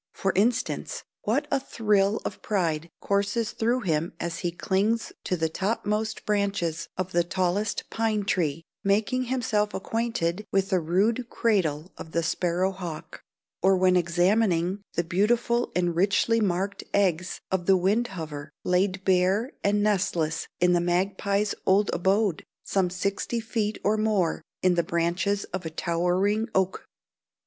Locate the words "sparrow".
12.23-12.71